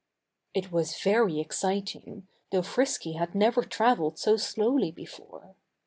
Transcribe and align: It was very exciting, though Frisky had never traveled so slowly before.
It 0.55 0.71
was 0.71 0.99
very 0.99 1.39
exciting, 1.39 2.27
though 2.51 2.63
Frisky 2.63 3.11
had 3.13 3.35
never 3.35 3.61
traveled 3.61 4.17
so 4.17 4.35
slowly 4.35 4.89
before. 4.91 5.53